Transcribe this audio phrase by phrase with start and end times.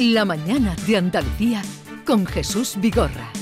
[0.00, 1.60] La mañana de Andalucía
[2.06, 3.32] con Jesús Vigorra.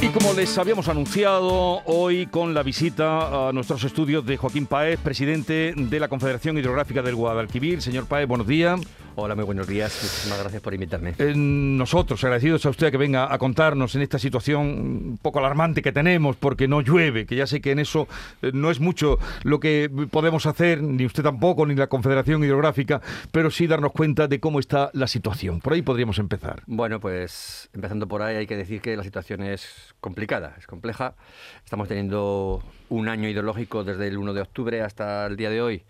[0.00, 4.98] Y como les habíamos anunciado hoy con la visita a nuestros estudios de Joaquín Paez,
[4.98, 7.82] presidente de la Confederación Hidrográfica del Guadalquivir.
[7.82, 8.80] Señor Paez, buenos días.
[9.14, 9.92] Hola, muy buenos días.
[10.02, 11.14] Muchísimas gracias por invitarme.
[11.18, 15.82] Eh, nosotros, agradecidos a usted que venga a contarnos en esta situación un poco alarmante
[15.82, 18.08] que tenemos porque no llueve, que ya sé que en eso
[18.40, 23.02] eh, no es mucho lo que podemos hacer, ni usted tampoco, ni la Confederación Hidrográfica,
[23.30, 25.60] pero sí darnos cuenta de cómo está la situación.
[25.60, 26.62] Por ahí podríamos empezar.
[26.66, 31.16] Bueno, pues empezando por ahí hay que decir que la situación es complicada, es compleja.
[31.62, 35.84] Estamos teniendo un año hidrológico desde el 1 de octubre hasta el día de hoy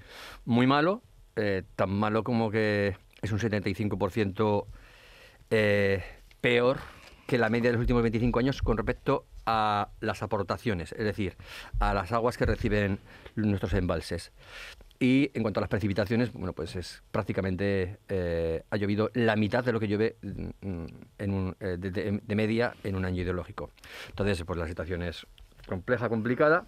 [0.45, 1.03] muy malo,
[1.37, 4.67] eh, tan malo como que es un 75%
[5.51, 6.03] eh,
[6.41, 6.79] peor
[7.27, 11.37] que la media de los últimos 25 años con respecto a las aportaciones, es decir,
[11.79, 12.99] a las aguas que reciben
[13.37, 14.33] nuestros embalses.
[14.99, 19.65] Y en cuanto a las precipitaciones, bueno, pues es prácticamente eh, ha llovido la mitad
[19.65, 20.87] de lo que llueve mm,
[21.19, 23.71] en eh, de, media en un año ideológico.
[24.11, 25.27] Entonces, pues la situación es
[25.67, 26.67] compleja, complicada,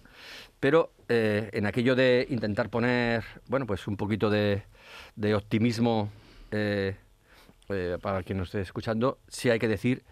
[0.59, 4.63] pero en aquello de intentar poner, bueno, pues un poquito de
[5.35, 6.09] optimismo
[6.55, 6.95] eh,
[7.69, 10.03] eh, para quien nos esté escuchando, sí hay que decir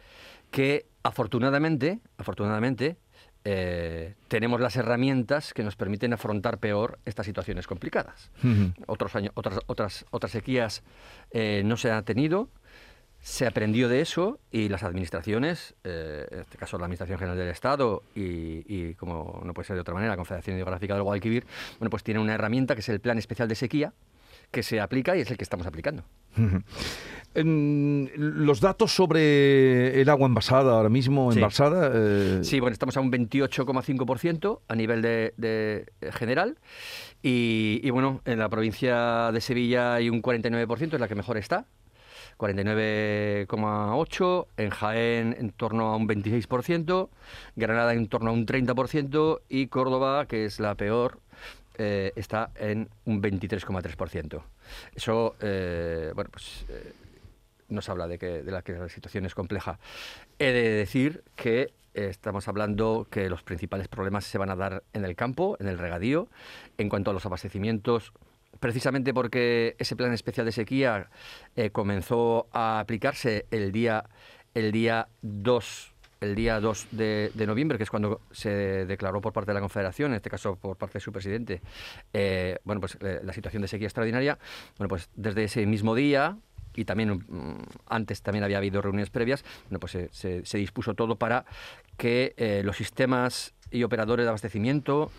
[0.52, 2.97] que afortunadamente, afortunadamente,
[3.45, 8.31] eh, tenemos las herramientas que nos permiten afrontar peor estas situaciones complicadas.
[8.88, 10.83] Otros años, otras, otras, otras sequías
[11.33, 12.50] no se han tenido,
[13.22, 18.03] se aprendió de eso y las administraciones, en este caso la Administración General del Estado
[18.16, 21.45] y, como no puede ser de otra manera, la Confederación Hidrográfica del Guadalquivir,
[21.80, 23.94] bueno, pues tiene una herramienta que es el Plan Especial de Sequía,
[24.54, 26.06] que se aplica y es el que estamos aplicando.
[27.36, 31.90] los datos sobre el agua envasada ahora mismo, envasada.
[31.94, 36.59] Eh, sí, bueno, estamos a un 28,5% a nivel de, general.
[37.24, 41.66] Y, bueno, en la provincia de Sevilla hay un 49%, es la que mejor está.
[42.38, 47.09] 49,8%, en Jaén en torno a un 26%,
[47.56, 51.19] Granada en torno a un 30% y Córdoba, que es la peor,
[51.78, 54.41] eh, está en un 23,3%.
[54.95, 56.94] Eso, eh, bueno, pues eh,
[57.69, 59.79] nos habla de que, de la que la situación es compleja.
[60.39, 65.06] He de decir que estamos hablando que los principales problemas se van a dar en
[65.06, 66.28] el campo, en el regadío,
[66.78, 68.13] en cuanto a los abastecimientos
[68.59, 71.09] precisamente porque ese plan especial de sequía
[71.72, 74.06] comenzó a aplicarse el día,
[74.53, 75.93] el día 2
[76.23, 80.11] el día 2 de, noviembre, que es cuando se declaró por parte de la Confederación,
[80.11, 81.61] en este caso por parte de su presidente,
[82.13, 84.39] eh, bueno, pues eh, la situación de sequía extraordinaria,
[84.78, 86.38] bueno, pues desde ese mismo día,
[86.75, 91.45] y también mm, antes también había habido reuniones previas, bueno, pues se, dispuso todo para
[91.97, 95.12] que eh, los sistemas y operadores de abastecimiento,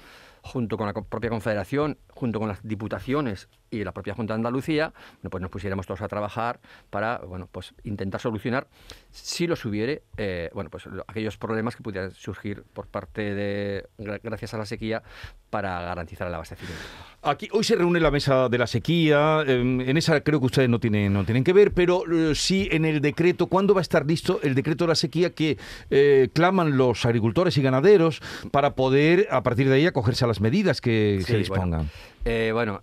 [0.42, 3.48] junto con la propia Confederación, junto con las diputaciones
[3.80, 7.48] y la propia Junta de Andalucía, bueno, pues nos pusiéramos todos a trabajar para bueno,
[7.50, 8.66] pues intentar solucionar,
[9.10, 14.54] si los hubiere, eh, bueno, pues aquellos problemas que pudieran surgir por parte de, gracias
[14.54, 15.02] a la sequía,
[15.50, 16.82] para garantizar el abastecimiento.
[17.22, 20.68] Aquí hoy se reúne la mesa de la sequía, em, en esa creo que ustedes
[20.68, 23.82] no tienen, no tienen que ver, pero eh, sí en el decreto, ¿cuándo va a
[23.82, 25.56] estar listo el decreto de la sequía que
[25.90, 28.20] eh, claman los agricultores y ganaderos
[28.50, 31.88] para poder a partir de ahí acogerse a las medidas que se dispongan?
[32.24, 32.82] Bueno,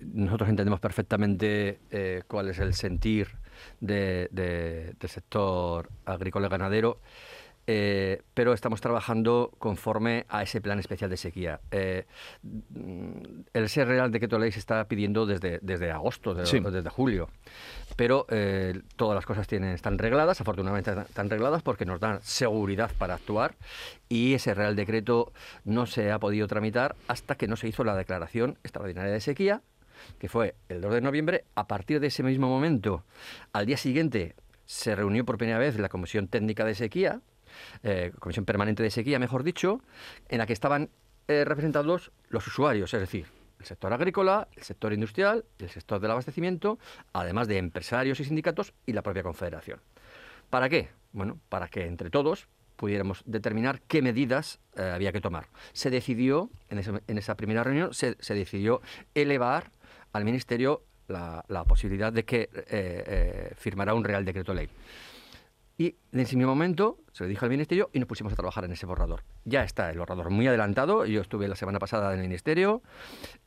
[0.00, 1.78] nosotros entendemos perfectamente
[2.28, 3.28] cuál es el sentir
[3.80, 7.00] del sector agrícola y ganadero.
[7.68, 11.60] Eh, pero estamos trabajando conforme a ese plan especial de sequía.
[11.72, 12.06] Eh,
[13.52, 17.28] el ser Real Decreto Ley se está pidiendo desde, desde agosto, desde, desde julio,
[17.96, 22.92] pero eh, todas las cosas tienen, están regladas, afortunadamente están regladas porque nos dan seguridad
[22.98, 23.56] para actuar
[24.08, 25.32] y ese Real Decreto
[25.64, 29.62] no se ha podido tramitar hasta que no se hizo la declaración extraordinaria de sequía
[30.20, 31.44] que fue el 2 de noviembre.
[31.54, 33.04] A partir de ese mismo momento,
[33.52, 37.22] al día siguiente, se reunió por primera vez la Comisión Técnica de Sequía,
[37.82, 39.80] eh, Comisión Permanente de Sequía, mejor dicho,
[40.28, 40.90] en la que estaban
[41.28, 43.26] eh, representados los usuarios, es decir,
[43.58, 46.78] el sector agrícola, el sector industrial, el sector del abastecimiento,
[47.12, 49.80] además de empresarios y sindicatos y la propia Confederación.
[50.50, 50.90] ¿Para qué?
[51.12, 55.48] Bueno, para que entre todos pudiéramos determinar qué medidas eh, había que tomar.
[55.72, 58.82] Se decidió, en, esa primera reunión, se, decidió
[59.14, 59.70] elevar
[60.12, 64.68] al Ministerio la, posibilidad de que firmara un Real Decreto Ley.
[65.78, 68.64] Y en ese mismo momento se lo dije al Ministerio y nos pusimos a trabajar
[68.64, 69.24] en ese borrador.
[69.44, 71.04] Ya está el borrador muy adelantado.
[71.04, 72.82] Yo estuve la semana pasada en el Ministerio,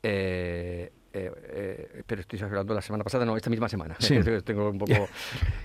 [0.04, 3.96] eh, eh, eh, pero estoy hablando la semana pasada, no, esta misma semana.
[4.00, 4.20] Sí.
[4.46, 5.10] Tengo un poco,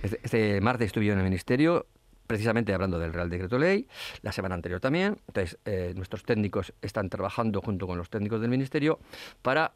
[0.02, 1.86] este, este, martes estuve yo en el Ministerio,
[2.26, 3.86] precisamente hablando del Real Decreto Ley,
[4.22, 5.18] la semana anterior también.
[5.28, 8.98] Entonces, eh, nuestros técnicos están trabajando junto con los técnicos del Ministerio
[9.42, 9.74] para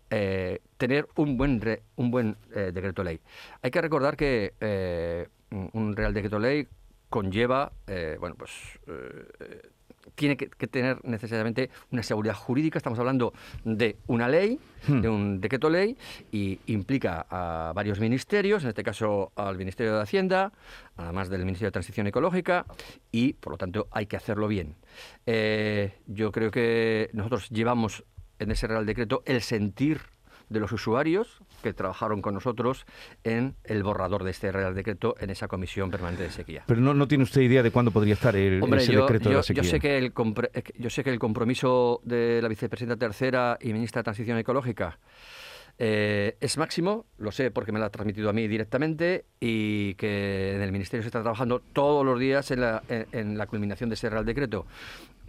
[0.79, 1.61] tener un buen,
[1.96, 3.20] un buen Decreto Ley.
[3.61, 6.67] Hay que recordar que un Real Decreto Ley
[7.09, 7.73] conlleva,
[8.19, 8.79] bueno, pues
[10.15, 12.79] tiene que, tener necesariamente una seguridad jurídica.
[12.79, 13.33] Estamos hablando
[13.65, 15.00] de una ley, hmm.
[15.00, 15.97] de un decreto ley,
[16.33, 20.53] y implica a varios ministerios, en este caso al Ministerio de Hacienda,
[20.97, 22.67] además del Ministerio de Transición Ecológica,
[23.11, 24.77] y por lo tanto hay que hacerlo bien.
[25.27, 28.05] Eh, yo creo que nosotros llevamos
[28.39, 30.01] en ese Real Decreto el sentir
[30.49, 32.87] de los usuarios que trabajaron con nosotros
[33.25, 36.65] en el borrador de este Real Decreto en esa Comisión Permanente de Sequía.
[36.67, 39.43] Pero no, no tiene usted idea de cuándo podría estar el, ese decreto de la
[39.43, 39.62] sequía.
[39.62, 40.12] Yo sé, que el,
[40.79, 44.99] yo sé que el compromiso de la vicepresidenta tercera y ministra de Transición Ecológica
[45.81, 50.56] eh, es máximo, lo sé porque me lo ha transmitido a mí directamente y que
[50.56, 53.94] en el Ministerio se está trabajando todos los días en la, en, la culminación de
[53.94, 54.67] ese Real Decreto.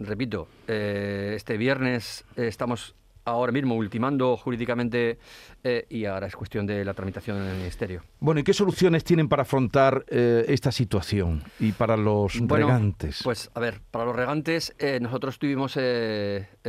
[0.00, 5.18] Repito, eh, este viernes estamos ahora mismo ultimando jurídicamente
[5.62, 8.02] eh, y ahora es cuestión de la tramitación en el Ministerio.
[8.18, 13.20] Bueno, ¿y qué soluciones tienen para afrontar eh, esta situación y para los regantes?
[13.22, 16.62] Pues a ver, para los regantes eh, nosotros tuvimos hace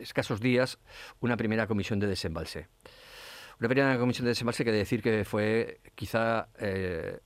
[0.00, 0.78] escasos días
[1.20, 2.68] una primera comisión de desembalse.
[3.60, 6.48] Una primera comisión de desembalse que decir que fue quizá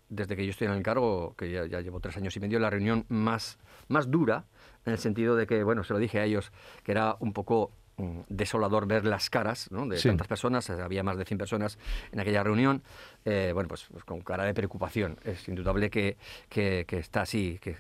[0.08, 2.58] desde que yo estoy en el cargo, que ya, ya llevo tres años y medio,
[2.58, 3.58] la reunión más,
[3.88, 4.44] más dura
[4.86, 6.52] en el sentido de que, bueno, se lo dije a ellos,
[6.84, 11.24] que era un poco mm, desolador ver las caras de tantas personas, había más de
[11.24, 11.78] 100 personas
[12.12, 12.82] en aquella reunión,
[13.24, 15.18] eh, bueno, pues, pues, con cara de preocupación.
[15.24, 16.16] Es indudable que,
[16.48, 17.74] que, está así, que,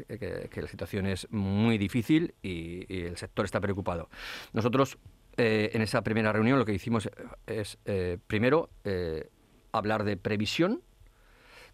[0.50, 4.08] que, la situación es muy difícil y, el sector está preocupado.
[4.52, 4.98] Nosotros,
[5.36, 7.08] eh, en esa primera reunión, lo que hicimos
[7.46, 8.68] es, eh, primero,
[9.70, 10.82] hablar de previsión,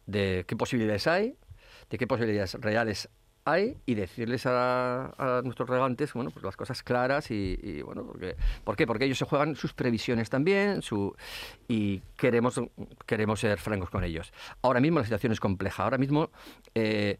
[0.04, 1.36] de qué posibilidades hay,
[1.88, 3.08] de qué posibilidades reales
[3.44, 8.76] hay y decirles a, nuestros regantes bueno pues las cosas claras y, bueno porque ¿por
[8.76, 8.86] qué?
[8.86, 11.14] porque ellos se juegan sus previsiones también su
[11.68, 12.60] y queremos
[13.06, 16.30] queremos ser francos con ellos ahora mismo la situación es compleja ahora mismo
[16.74, 17.18] eh,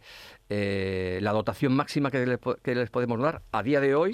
[0.54, 4.12] eh, la dotación máxima que, les podemos dar a día de hoy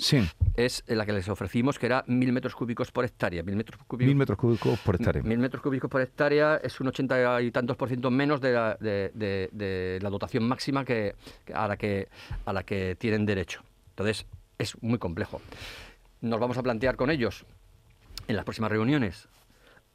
[0.55, 3.43] es la que les ofrecimos, que era mil metros cúbicos por hectárea.
[3.43, 5.21] Mil metros cúbicos, mil metros cúbicos por hectárea.
[5.25, 8.77] Mil metros cúbicos por hectárea es un ochenta y tantos por ciento menos de la,
[8.79, 11.17] de, la dotación máxima que,
[11.53, 12.07] a, la que,
[12.45, 13.65] a la que tienen derecho.
[13.91, 14.25] Entonces,
[14.59, 15.41] es muy complejo.
[16.21, 17.47] Nos vamos a plantear con ellos
[18.29, 19.27] en las próximas reuniones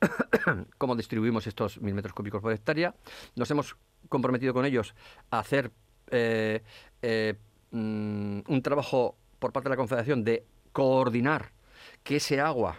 [0.78, 2.94] cómo distribuimos estos mil metros cúbicos por hectárea.
[3.38, 3.78] Nos hemos
[4.10, 4.94] comprometido con ellos
[5.32, 5.72] a hacer
[6.14, 6.62] eh,
[7.02, 7.34] eh,
[7.72, 11.52] mm, un trabajo por parte de la Confederación de coordinar
[12.04, 12.78] que ese agua,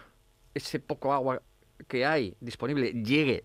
[0.53, 1.41] ese poco agua
[1.87, 3.43] que hay disponible, llegue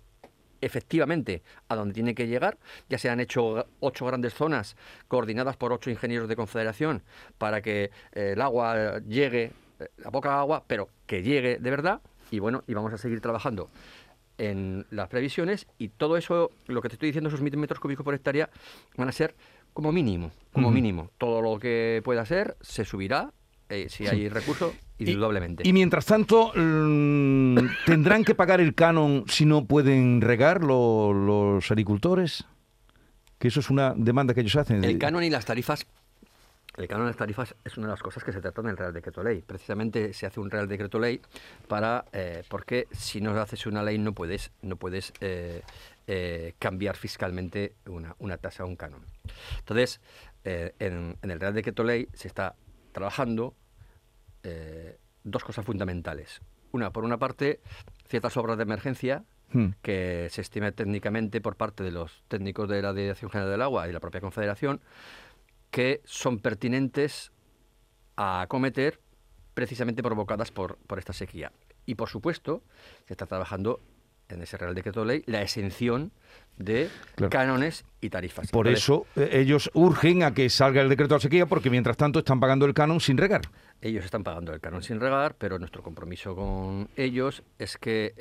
[0.60, 2.58] efectivamente a donde tiene que llegar.
[2.88, 4.76] Ya se han hecho ocho grandes zonas
[5.08, 7.02] coordinadas por ocho ingenieros de confederación
[7.36, 9.52] para que eh, el agua llegue,
[9.98, 12.00] la poca agua, pero que llegue de verdad.
[12.30, 13.70] Y bueno, y vamos a seguir trabajando
[14.40, 18.04] en las previsiones y todo eso, lo que te estoy diciendo, esos mil metros cúbicos
[18.04, 18.48] por hectárea,
[18.96, 19.34] van a ser
[19.72, 21.10] como mínimo, como mínimo.
[21.18, 23.32] Todo lo que pueda ser se subirá
[23.68, 25.62] eh, si hay recursos, indudablemente.
[25.66, 32.44] Y, mientras tanto, mm, ¿tendrán que pagar el canon si no pueden regar los agricultores?
[33.38, 34.84] Que eso es una demanda que ellos hacen.
[34.84, 35.86] El canon y las tarifas
[36.76, 38.76] el canon de las tarifas es una de las cosas que se tratan en el
[38.76, 39.42] Real Decreto Ley.
[39.44, 41.20] Precisamente se hace un Real Decreto Ley
[41.68, 45.62] para eh, porque si no haces una ley no puedes no puedes eh,
[46.12, 49.06] eh, cambiar fiscalmente una, una tasa o un canon.
[49.60, 50.00] Entonces,
[50.42, 52.56] eh, en, el Real Decreto Ley se está
[52.90, 53.54] trabajando
[54.42, 56.40] eh, dos cosas fundamentales.
[56.72, 57.60] Una, por una parte,
[58.08, 59.68] ciertas obras de emergencia hmm.
[59.82, 63.86] que se estima técnicamente por parte de los técnicos de la Dirección General del Agua
[63.88, 64.80] y la propia Confederación,
[65.70, 67.30] que son pertinentes
[68.16, 68.98] a acometer
[69.54, 71.52] precisamente provocadas por, por esta sequía.
[71.86, 72.64] Y por supuesto,
[73.06, 73.80] se está trabajando
[74.32, 76.12] en ese Real Decreto de Ley la exención
[76.56, 76.90] de
[77.30, 78.50] cánones y tarifas.
[78.50, 82.18] Por eso eh, ellos urgen a que salga el decreto de sequía porque mientras tanto
[82.18, 83.42] están pagando el canon sin regar.
[83.80, 88.12] Ellos están pagando el canon sin regar, pero nuestro compromiso con ellos es que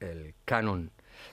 [0.00, 0.90] el, canon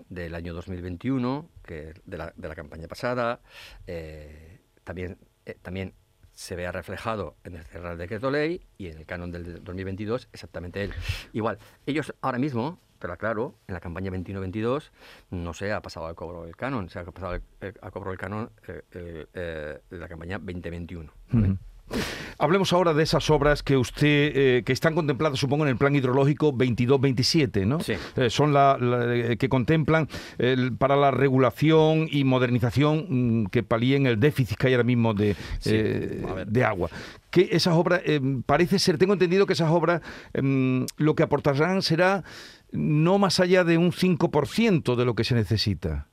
[0.09, 3.41] del año 2021, que de la, de la campaña pasada,
[3.87, 5.95] eh, también, eh, también
[6.33, 10.83] se vea reflejado en el Real Decreto Ley y en el canon del 2022 exactamente
[10.83, 10.93] él.
[11.33, 14.91] Igual, ellos ahora mismo pero claro, en la campaña 21-22
[15.31, 18.51] no se ha pasado al cobro del canon, se ha pasado al, cobro del canon
[18.67, 21.11] eh, eh, eh, de la campaña 2021.
[22.37, 25.95] Hablemos ahora de esas obras que usted, eh, que están contempladas, supongo, en el plan
[25.95, 27.79] hidrológico 22-27, ¿no?
[27.81, 27.93] Sí.
[28.15, 30.07] Eh, son la, la- eh, que contemplan
[30.39, 33.05] el- para la regulación y modernización
[33.43, 36.89] mm, que palíen el déficit que hay ahora mismo de, Sí, eh, de agua.
[37.29, 40.01] Que esas obras, eh, parece ser, tengo entendido que esas obras
[40.33, 42.23] em, lo que aportarán será
[42.71, 46.07] no más allá de un 5% de lo que se necesita.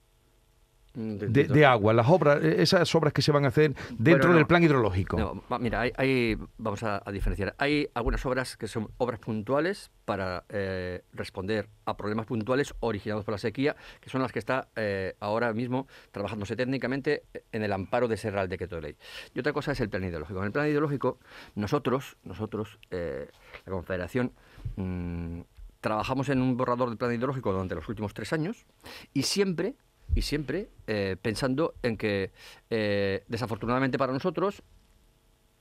[0.99, 3.99] Mm, De, de agua, las obras, eh, esas obras que se van a hacer dentro
[4.00, 4.35] Bueno, no.
[4.35, 5.17] del plan hidrológico.
[5.17, 7.55] No, mira, hay, hay- vamos a, a diferenciar.
[7.59, 13.33] Hay algunas obras que son obras puntuales para eh, responder a problemas puntuales originados por
[13.33, 18.09] la sequía, que son las que está eh, ahora mismo trabajándose técnicamente en el amparo
[18.09, 18.97] de ese Real Decreto de Ley.
[19.35, 20.40] Y otra cosa es el plan ideológico.
[20.40, 21.21] En el plan ideológico,
[21.55, 23.28] nosotros, nosotros, eh,
[23.67, 24.33] la Confederación,
[24.76, 25.40] mm,
[25.81, 28.67] trabajamos en un borrador del plan ideológico durante los últimos tres años
[29.14, 29.76] y siempre
[30.15, 32.33] y siempre eh, pensando en que
[32.71, 34.62] eh, desafortunadamente para nosotros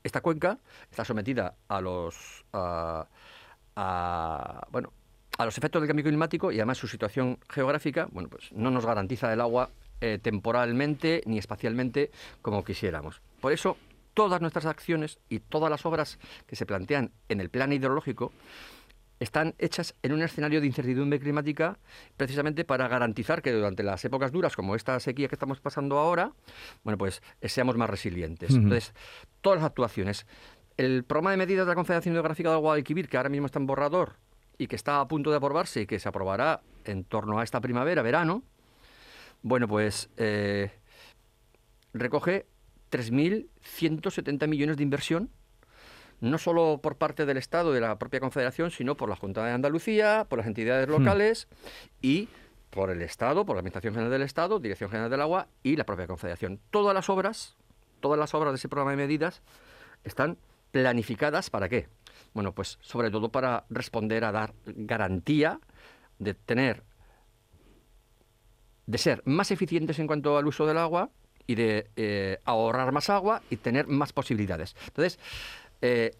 [0.03, 3.07] esta cuenca está sometida a los a,
[4.71, 4.93] bueno
[5.37, 8.85] a los efectos del cambio climático y además su situación geográfica bueno pues no nos
[8.85, 12.11] garantiza el agua eh, temporalmente ni espacialmente
[12.43, 13.19] como quisiéramos.
[13.41, 13.77] Por eso
[14.13, 18.31] todas nuestras acciones y todas las obras que se plantean en el plan hidrológico
[19.19, 21.79] están hechas en un escenario de incertidumbre climática
[22.17, 26.33] precisamente para garantizar que durante las épocas duras como esta sequía que estamos pasando ahora,
[26.83, 28.51] bueno, pues eh, seamos más resilientes.
[28.51, 28.93] Entonces,
[29.41, 30.25] todas las actuaciones.
[30.77, 33.65] El programa de medidas de la Confederación Hidrográfica del Guadalquivir, que ahora mismo está en
[33.65, 34.17] borrador
[34.57, 37.61] y que está a punto de aprobarse y que se aprobará en torno a esta
[37.61, 38.43] primavera, verano,
[39.41, 40.71] bueno, pues eh,
[41.93, 42.45] recoge
[42.91, 45.29] 3.170 millones de inversión
[46.19, 49.51] no solo por parte del Estado, de la propia Confederación, sino por la Junta de
[49.51, 51.47] Andalucía, por las entidades locales
[52.01, 52.27] y
[52.69, 55.85] por el Estado, por la Administración General del Estado, Dirección General del Agua y la
[55.85, 56.59] propia Confederación.
[56.71, 57.55] Todas las obras,
[57.99, 59.41] todas las obras de ese programa de medidas
[60.03, 60.37] están
[60.71, 61.87] planificadas para qué?
[62.33, 65.59] Bueno, pues sobre todo para responder a dar garantía
[66.19, 66.83] de tener
[68.85, 71.09] de ser más eficientes en cuanto al uso del agua
[71.45, 74.75] y de eh, ahorrar más agua y tener más posibilidades.
[74.87, 75.19] Entonces,
[75.81, 76.11] eh,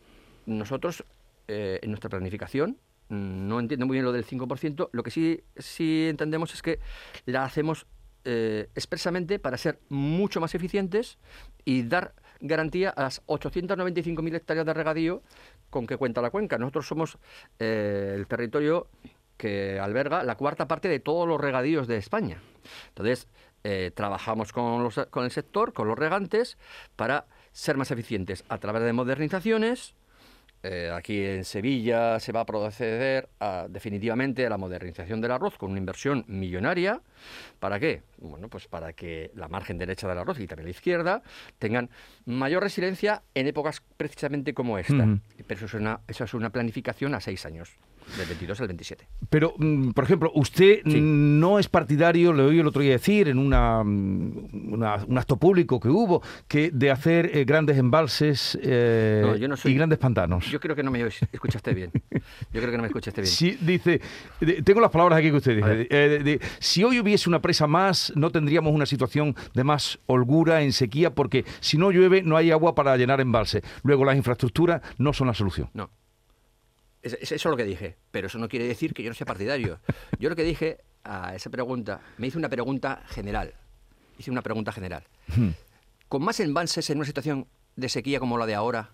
[0.45, 1.03] nosotros
[1.47, 2.77] eh, en nuestra planificación
[3.09, 6.79] no entiendo muy bien lo del 5%, lo que sí, sí entendemos es que
[7.25, 7.87] la hacemos
[8.25, 11.17] eh, expresamente para ser mucho más eficientes
[11.63, 15.23] y dar garantía a las 895.000 hectáreas de regadío
[15.69, 16.57] con que cuenta la cuenca.
[16.57, 17.17] Nosotros somos
[17.59, 18.87] el territorio
[19.37, 22.41] que alberga la cuarta parte de todos los regadíos de España.
[22.89, 23.27] Entonces,
[23.95, 26.57] trabajamos con, los- con el sector, con los regantes,
[26.97, 27.25] para
[27.57, 29.95] ser más eficientes a través de modernizaciones.
[30.63, 35.57] Eh, aquí en Sevilla se va a proceder a- definitivamente a la modernización del arroz
[35.57, 37.01] con una inversión millonaria.
[37.59, 38.01] ¿Para qué?
[38.19, 41.21] Bueno, pues para que la margen derecha del arroz y también la izquierda
[41.59, 41.89] tengan
[42.25, 44.93] mayor resiliencia en épocas precisamente como esta.
[44.95, 45.19] Ujú.
[45.47, 47.71] Pero eso es, una, eso es una planificación a seis años,
[48.17, 49.07] del 22 al 27.
[49.29, 50.99] Pero, mm, por ejemplo, usted Sí.
[51.01, 55.37] no es partidario, le oí el otro día decir en una, mm, una- un acto
[55.37, 59.75] público que hubo, que de hacer eh, grandes embalses eh, No, yo no soy- y
[59.75, 60.45] grandes pantanos.
[60.49, 61.91] Yo creo que no me escuchaste bien.
[61.93, 63.31] Yo creo que no me escuchaste bien.
[63.37, 64.01] Sí, dice,
[64.39, 65.87] de- tengo las palabras aquí que usted dice.
[65.89, 70.61] eh, de- si hoy hubiese una presa más, no tendríamos una situación de más holgura
[70.61, 73.61] en sequía, porque si no llueve, no hay agua para llenar embalses.
[73.83, 75.69] Luego, las infraestructuras no son la solución.
[75.73, 75.89] No.
[77.07, 79.13] Es, es- eso es lo que dije, pero eso no quiere decir que yo no
[79.15, 79.79] sea partidario.
[80.19, 83.53] Yo lo que dije a esa pregunta, me hice una pregunta general.
[84.17, 85.03] Hice una pregunta general.
[86.09, 88.91] ¿Con más embalses en una situación de sequía como la de ahora,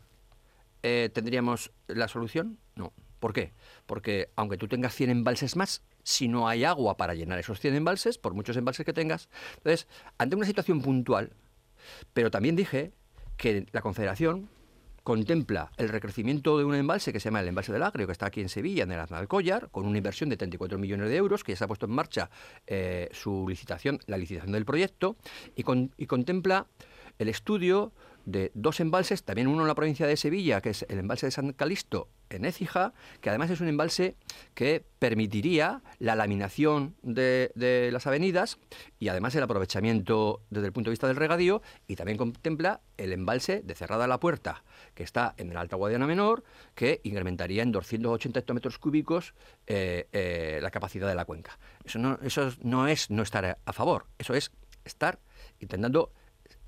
[0.84, 2.58] eh, tendríamos la solución?
[2.76, 2.92] No.
[3.20, 3.54] ¿Por qué?
[3.86, 7.76] Porque aunque tú tengas 100 embalses más, si no hay agua para llenar esos 100
[7.76, 11.32] embalses, por muchos embalses que tengas, entonces, ante una situación puntual,
[12.14, 12.92] pero también dije
[13.38, 14.50] que la Confederación
[15.04, 18.28] contempla el recrecimiento de un embalse que se llama el embalse del Agrio, que está
[18.28, 21.52] aquí en Sevilla, en el Aznalcóllar, con una inversión de 34 millones de euros, que
[21.52, 22.30] ya se ha puesto en marcha
[22.68, 25.18] eh, su licitación, la licitación del proyecto,
[25.56, 26.68] y, con- y contempla
[27.20, 27.92] el estudio
[28.26, 31.32] de dos embalses, también uno en la provincia de Sevilla, que es el embalse de
[31.32, 34.16] San Calisto en Écija, que además es un embalse
[34.54, 38.58] que permitiría la laminación de, de las avenidas
[39.00, 43.14] y además el aprovechamiento desde el punto de vista del regadío y también contempla el
[43.14, 44.64] embalse de Cerrada la Puerta,
[44.94, 46.44] que está en el Alta Guadiana Menor,
[46.76, 49.34] que incrementaría en 280 hectómetros cúbicos
[49.68, 51.60] eh, eh, la capacidad de la cuenca.
[51.84, 54.52] Eso no, eso no es no estar a favor, eso es
[54.86, 55.20] estar
[55.60, 56.12] intentando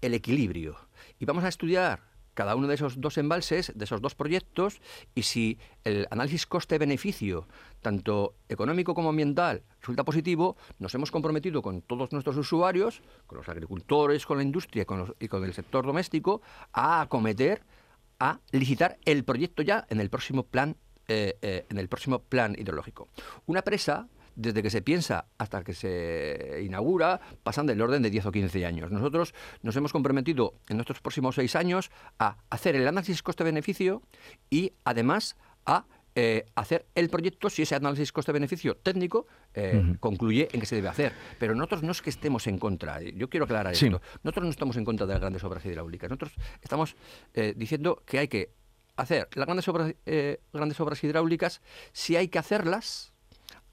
[0.02, 0.78] el equilibrio.
[1.20, 2.02] Y vamos a estudiar
[2.34, 4.82] cada uno de esos dos embalses, de esos dos proyectos,
[5.16, 7.48] y si el análisis coste-beneficio,
[7.82, 13.48] tanto económico como ambiental, resulta positivo, nos hemos comprometido con todos nuestros usuarios, con los
[13.48, 16.42] agricultores, con la industria con, los- y con el sector doméstico,
[16.74, 17.64] a acometer
[18.20, 20.76] a licitar el proyecto ya en el próximo plan,
[21.08, 23.08] eh, eh, en el próximo plan hidrológico.
[23.46, 28.28] Una presa desde que se piensa hasta que se inaugura, pasan del orden de 10
[28.28, 28.92] o 15 años.
[28.92, 34.02] Nosotros nos hemos comprometido en nuestros próximos seis años a hacer el análisis coste-beneficio
[34.50, 35.86] y además a
[36.18, 40.88] eh, hacer el proyecto si ese análisis coste-beneficio técnico eh, concluye en que se debe
[40.88, 41.12] hacer.
[41.40, 44.50] Pero nosotros no es que estemos en contra, eh, yo quiero aclarar esto, nosotros no
[44.50, 46.96] estamos en contra de las grandes obras hidráulicas, nosotros estamos
[47.56, 48.52] diciendo que hay que
[48.96, 49.94] hacer las grandes obras,
[50.54, 51.62] grandes obras hidráulicas.
[51.92, 53.14] Si hay que hacerlas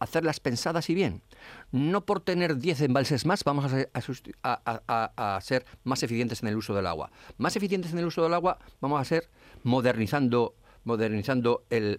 [0.02, 1.22] hacerlas pensadas y bien.
[1.70, 6.86] No por tener 10 embalses más vamos a ser, más eficientes en el uso del
[6.86, 7.10] agua.
[7.38, 9.30] Más eficientes en el uso del agua vamos a ser
[9.62, 10.54] modernizando,
[10.84, 11.98] modernizando el,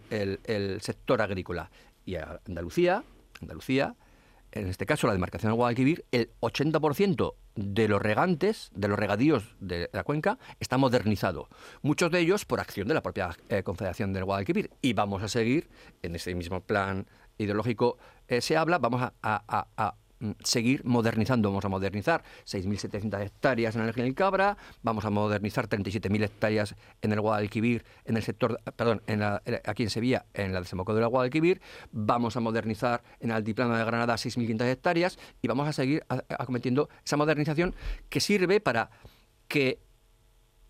[0.81, 1.71] sector agrícola.
[2.05, 3.03] Y Andalucía,
[3.41, 3.95] Andalucía,
[4.51, 9.55] en este caso la demarcación del Guadalquivir, el 80% de los regantes, de los regadíos
[9.59, 11.49] de la cuenca, está modernizado.
[11.81, 14.71] Muchos de ellos por acción de la propia eh, Confederación del Guadalquivir.
[14.81, 15.69] Y vamos a seguir
[16.01, 17.07] en ese mismo plan
[17.37, 17.97] ideológico
[18.27, 21.49] eh, se habla, vamos a, mm, seguir modernizando.
[21.49, 27.11] Vamos a modernizar 6.700 hectáreas en el General Cabra, vamos a modernizar 37.000 hectáreas en
[27.11, 31.61] el Guadalquivir, en el sector, perdón, en aquí en Sevilla, en la desembocadura del Guadalquivir,
[31.91, 36.89] vamos a modernizar en el altiplano de Granada 6.500 hectáreas y vamos a seguir acometiendo
[37.03, 37.75] esa modernización
[38.09, 38.89] que sirve para
[39.47, 39.79] que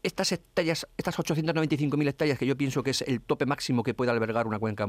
[0.03, 4.11] estas hectáreas, estas 895.000 hectáreas que yo pienso que es el tope máximo que puede
[4.11, 4.85] albergar una cuenca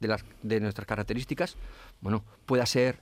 [0.00, 1.56] de, las, de nuestras características,
[2.00, 3.00] bueno, pueda ser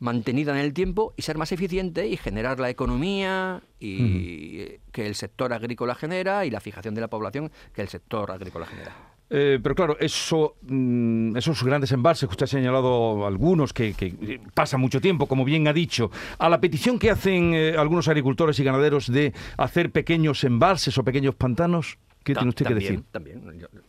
[0.00, 5.14] mantenida en el tiempo y ser más eficiente y generar la economía y que el
[5.14, 9.11] sector agrícola genera y la fijación de la población que el sector agrícola genera.
[9.34, 14.40] Eh, pero claro, eso, mm, esos grandes embalses que usted ha señalado algunos, que, que,
[14.52, 18.58] pasa mucho tiempo, como bien ha dicho, a la petición que hacen eh, algunos agricultores
[18.58, 23.02] y ganaderos de hacer pequeños embalses o pequeños pantanos, ¿Qué tiene usted que decir?
[23.10, 23.42] También.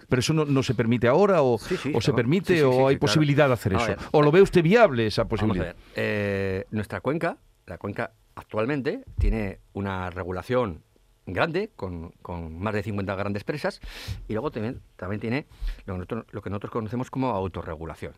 [0.10, 3.96] ¿Pero eso no, se permite ahora o, se permite o hay posibilidad de hacer eso?
[4.12, 5.76] ¿O lo ve usted viable esa posibilidad?
[5.96, 10.82] Eh, nuestra cuenca, la cuenca actualmente tiene una regulación
[11.26, 13.82] grande, con, con, más de 50 grandes presas,
[14.28, 15.46] y luego también, también tiene
[15.86, 16.06] lo
[16.42, 18.14] que, nosotros, conocemos como autorregulación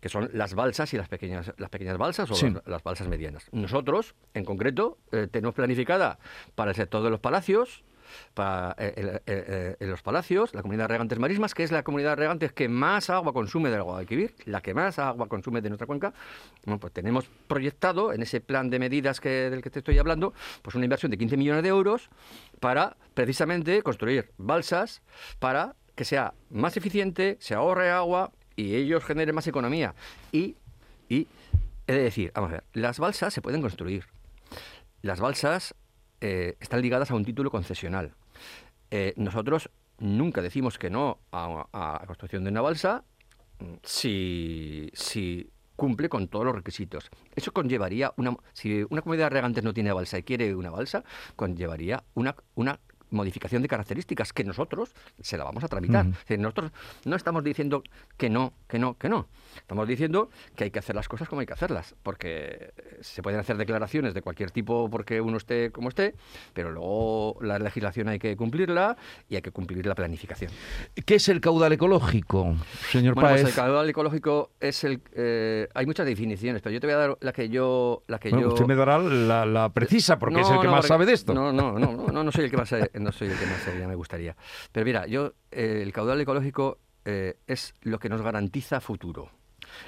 [0.00, 3.48] que son las balsas y las pequeñas, las pequeñas balsas o las, balsas medianas.
[3.50, 6.18] Nosotros, en concreto, eh, tenemos planificada
[6.54, 7.82] para el sector de los palacios,
[8.34, 12.10] para, eh, eh, en los palacios, la comunidad de regantes marismas, que es la comunidad
[12.10, 15.86] de regantes que más agua consume del Guadalquivir, la que más agua consume de nuestra
[15.86, 16.12] cuenca,
[16.80, 20.74] pues tenemos proyectado en ese plan de medidas que, del que te estoy hablando, pues
[20.74, 22.10] una inversión de 15 millones de euros
[22.60, 25.02] para precisamente construir balsas
[25.38, 29.94] para que sea más eficiente, se ahorre agua y ellos generen más economía.
[30.32, 30.56] Y,
[31.08, 31.26] y
[31.86, 34.04] he de decir, vamos a ver, las balsas se pueden construir.
[35.02, 35.74] Las balsas
[36.28, 38.12] eh, están ligadas a un título concesional.
[38.90, 41.68] Eh, nosotros nunca decimos que no a,
[42.00, 43.04] la construcción de una balsa
[43.60, 47.10] mm, si, si cumple con todos los requisitos.
[47.36, 51.04] Eso conllevaría una si una comunidad de regantes no tiene balsa y quiere una balsa,
[51.36, 52.80] conllevaría una, una
[53.16, 56.06] modificación de características que nosotros se la vamos a tramitar.
[56.38, 56.70] nosotros
[57.04, 57.82] no estamos diciendo
[58.16, 59.26] que no, que no, que no.
[59.56, 63.40] Estamos diciendo que hay que hacer las cosas como hay que hacerlas, porque se pueden
[63.40, 66.14] hacer declaraciones de cualquier tipo porque uno esté como esté,
[66.52, 68.96] pero luego la legislación hay que cumplirla
[69.28, 70.50] y hay que cumplir la planificación.
[71.04, 72.54] ¿Qué es el caudal ecológico,
[72.90, 75.00] señor bueno, pues el caudal ecológico es el...
[75.12, 78.02] Eh, hay muchas definiciones, pero yo te voy a dar la que yo...
[78.06, 78.48] La que yo...
[78.48, 81.34] Usted me dará la, precisa, porque es el que más sabe de esto.
[81.34, 83.62] No, no, no, no, no, soy el que más sabe no soy el que más
[83.62, 84.36] sería, me gustaría.
[84.72, 89.30] Pero mira, yo, eh, el caudal ecológico eh, es lo que nos garantiza futuro,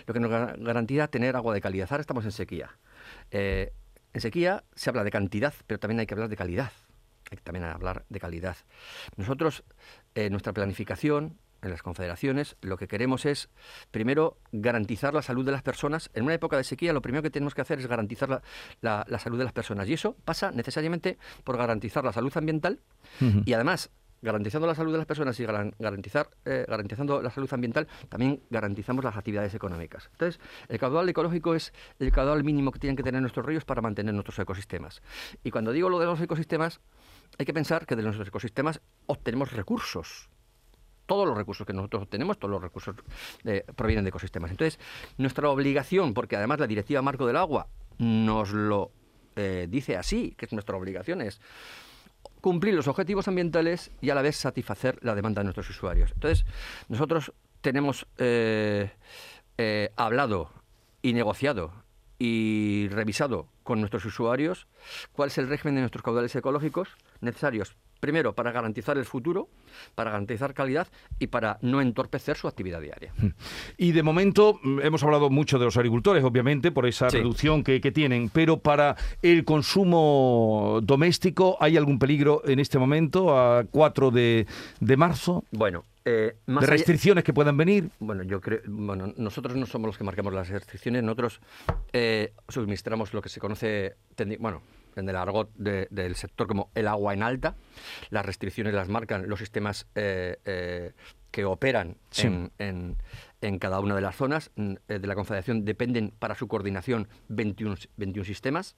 [0.06, 1.88] lo que nos garantiza tener agua de calidad.
[1.90, 2.78] Ahora estamos en sequía.
[3.32, 3.72] Eh,
[4.12, 6.72] en sequía se habla de cantidad, pero también hay que hablar de calidad.
[7.30, 8.56] Hay que también hablar de calidad.
[9.16, 9.62] Nosotros,
[10.30, 13.48] nuestra planificación, en las confederaciones, lo que queremos es,
[13.90, 16.10] primero, garantizar la salud de las personas.
[16.14, 18.42] En una época de sequía, lo primero que tenemos que hacer es garantizar
[18.80, 19.88] la, salud de las personas.
[19.88, 22.80] Y eso pasa necesariamente por garantizar la salud ambiental
[23.44, 23.90] y además
[24.20, 29.04] garantizando la salud de las personas y garantizar, eh, garantizando la salud ambiental, también garantizamos
[29.04, 30.08] las actividades económicas.
[30.12, 33.80] Entonces, el caudal ecológico es el caudal mínimo que tienen que tener nuestros ríos para
[33.80, 35.02] mantener nuestros ecosistemas.
[35.44, 36.80] Y cuando digo lo de los ecosistemas,
[37.38, 40.28] hay que pensar que de nuestros ecosistemas obtenemos recursos
[41.08, 42.94] todos los recursos que nosotros obtenemos, todos los recursos
[43.44, 44.50] eh, provienen de ecosistemas.
[44.50, 44.78] Entonces,
[45.16, 47.66] nuestra obligación, porque además la Directiva Marco del Agua
[47.96, 48.92] nos lo
[49.34, 51.40] eh, dice así, que es nuestra obligación, es
[52.42, 56.12] cumplir los objetivos ambientales y a la vez satisfacer la demanda de nuestros usuarios.
[56.12, 56.44] Entonces,
[56.88, 58.90] nosotros tenemos eh,
[59.96, 60.50] hablado
[61.00, 61.72] y negociado
[62.18, 64.66] y revisado con nuestros usuarios
[65.12, 66.88] cuál es el régimen de nuestros caudales ecológicos
[67.20, 69.48] necesarios Primero, para garantizar el futuro,
[69.94, 70.86] para garantizar calidad
[71.18, 73.12] y para no entorpecer su actividad diaria.
[73.76, 77.16] Y de momento mm, hemos hablado mucho de los agricultores, obviamente, por esa Sí.
[77.18, 83.36] reducción que, que tienen, pero para el consumo doméstico, ¿hay algún peligro en este momento,
[83.36, 84.46] a 4 de,
[84.80, 85.44] de marzo?
[85.50, 87.90] Bueno, eh, más ¿De allá- restricciones que puedan venir?
[87.98, 91.40] Bueno, yo creo, bueno, nosotros no somos los que marcamos las restricciones, nosotros
[91.92, 93.96] eh, suministramos lo que se conoce,
[94.38, 94.62] bueno,
[94.98, 97.54] en el argot de- del sector como el agua en alta.
[98.10, 100.92] Las restricciones las marcan los sistemas eh, eh,
[101.30, 102.26] que operan Sí.
[102.26, 102.96] en, en-
[103.40, 105.64] en cada una de las zonas mm, eh, de la Confederación.
[105.64, 108.74] Dependen para su coordinación 21, s- 21 sistemas.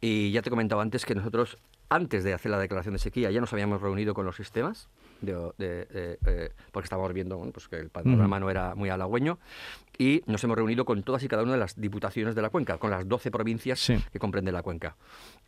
[0.00, 1.58] Y ya te comentaba antes que nosotros,
[1.88, 4.88] antes de hacer la declaración de sequía, ya nos habíamos reunido con los sistemas,
[5.20, 8.88] de, de- de, eh, porque estábamos viendo bueno, pues que el panorama no era muy
[8.90, 9.38] halagüeño,
[10.00, 12.78] y nos hemos reunido con todas y cada una de las diputaciones de la cuenca,
[12.78, 13.96] con las 12 provincias Sí.
[14.12, 14.96] que comprende la cuenca.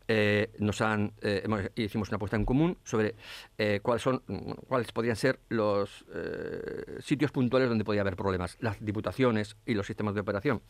[0.07, 3.15] Eh, nos han, eh, hemos- hicimos una apuesta en común sobre
[3.57, 8.57] eh, cuáles son bueno, cuáles podrían ser los eh, sitios puntuales donde podía haber problemas.
[8.59, 10.61] Las diputaciones y los sistemas de operación,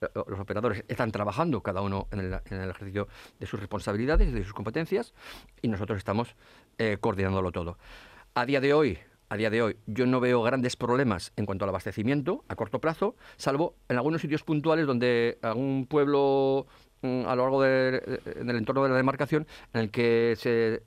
[0.00, 3.06] eh, los operadores están trabajando cada uno en el, en el ejercicio
[3.38, 5.12] de sus responsabilidades y de sus competencias
[5.60, 6.34] y nosotros estamos
[6.78, 7.76] eh, coordinándolo todo.
[8.38, 8.98] A día de hoy,
[9.30, 12.82] a día de hoy, yo no veo grandes problemas en cuanto al abastecimiento a corto
[12.82, 16.66] plazo, salvo en algunos sitios puntuales donde algún pueblo
[17.00, 20.36] mm, a lo largo de- en el entorno de la demarcación en el que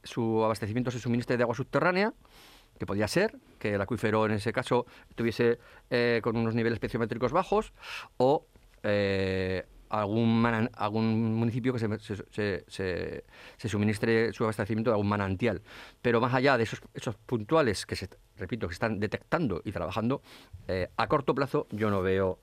[0.04, 2.14] su abastecimiento se suministre de agua subterránea,
[2.78, 5.58] que podía ser que el acuífero en ese caso estuviese
[5.90, 7.74] eh, con unos niveles especiométricos bajos,
[8.18, 8.46] o
[8.84, 13.24] eh, algún, manan- algún municipio que se, se- se-
[13.58, 15.62] se- suministre su abastecimiento de algún manantial.
[16.02, 20.22] Pero más allá de esos, esos puntuales que, se, repito, que están detectando y trabajando,
[20.68, 22.40] eh, a corto plazo yo no veo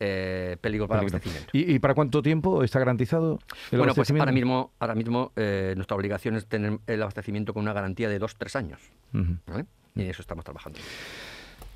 [0.00, 1.16] eh, peligro para el Peligro.
[1.18, 1.50] abastecimiento.
[1.56, 3.38] ¿Y, y para cuánto tiempo está garantizado
[3.72, 7.62] el Bueno, pues ahora mismo, ahora mismo eh, nuestra obligación es tener el abastecimiento con
[7.64, 8.80] una garantía de dos, tres años.
[9.12, 10.78] Y en eso estamos trabajando.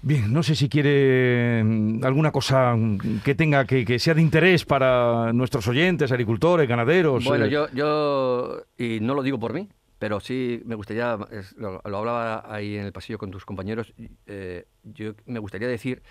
[0.04, 4.22] Bien, no sé si quiere mm, alguna cosa mm, que tenga que, que sea de
[4.22, 7.24] interés para nuestros oyentes, agricultores, ganaderos.
[7.24, 9.68] Bueno, eh, yo, yo, y no lo digo por mí,
[10.00, 13.94] pero sí me gustaría, es- lo, lo hablaba ahí en el pasillo con tus compañeros,
[14.26, 16.02] eh, yo me gustaría decir,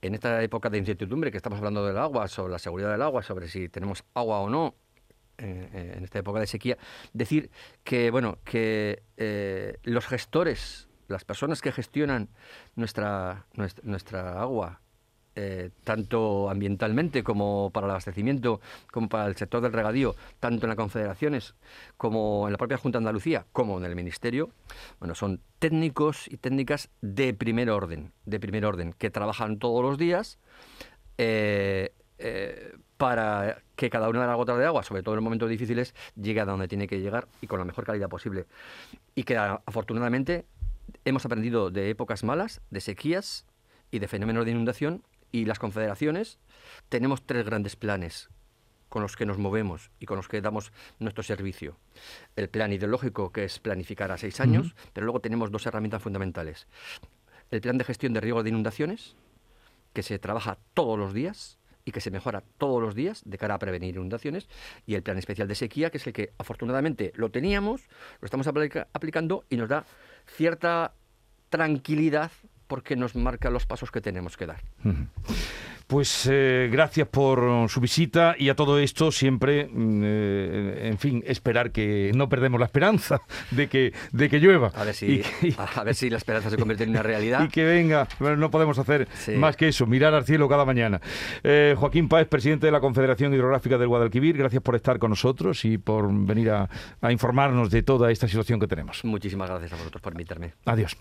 [0.00, 3.22] en esta época de incertidumbre que estamos hablando del agua, sobre la seguridad del agua,
[3.24, 4.76] sobre si tenemos agua o no,
[5.38, 6.78] eh, en esta época de sequía,
[7.12, 7.50] decir
[7.82, 9.02] que, bueno, que
[9.82, 12.28] los gestores, las personas que gestionan
[12.76, 13.46] nuestra,
[13.82, 14.80] nuestra, agua,
[15.36, 18.60] eh, tanto ambientalmente como para el abastecimiento,
[18.92, 21.54] como para el sector del regadío, tanto en las confederaciones
[21.96, 24.50] como en la propia Junta de Andalucía, como en el Ministerio,
[25.00, 29.98] bueno, son técnicos y técnicas de primer orden, de primer orden, que trabajan todos los
[29.98, 30.38] días
[31.18, 35.50] eh, eh, para que cada una de las gotas de agua, sobre todo en momentos
[35.50, 38.46] difíciles, llegue a donde tiene que llegar y con la mejor calidad posible.
[39.14, 40.46] Y que afortunadamente
[41.04, 43.46] hemos aprendido de épocas malas, de sequías
[43.90, 45.02] y de fenómenos de inundación
[45.32, 46.38] y las confederaciones
[46.88, 48.28] tenemos tres grandes planes
[48.88, 51.76] con los que nos movemos y con los que damos nuestro servicio.
[52.36, 56.68] El plan ideológico, que es planificar a seis años, pero luego tenemos dos herramientas fundamentales.
[57.50, 59.16] El plan de gestión de riesgos de inundaciones,
[59.92, 63.54] que se trabaja todos los días y que se mejora todos los días de cara
[63.54, 64.48] a prevenir inundaciones,
[64.86, 67.82] y el plan especial de sequía, que es el que afortunadamente lo teníamos,
[68.20, 69.84] lo estamos aplica- aplicando y nos da
[70.26, 70.94] cierta
[71.48, 72.30] tranquilidad
[72.66, 74.62] porque nos marca los pasos que tenemos que dar.
[75.86, 81.22] Pues eh, gracias por su visita y a todo esto siempre, mm, eh, en fin,
[81.26, 84.72] esperar que no perdemos la esperanza de que, de que llueva.
[84.74, 87.44] A ver si, Y a ver si la esperanza se convierte en una realidad.
[87.44, 88.08] y que venga.
[88.18, 89.32] Bueno, no podemos hacer Sí.
[89.32, 91.02] más que eso, mirar al cielo cada mañana.
[91.42, 95.66] Eh, Joaquín Páez, presidente de la Confederación Hidrográfica del Guadalquivir, gracias por estar con nosotros
[95.66, 96.68] y por venir a,
[97.02, 99.04] a informarnos de toda esta situación que tenemos.
[99.04, 100.54] Muchísimas gracias a vosotros por invitarme.
[100.64, 100.96] Adiós.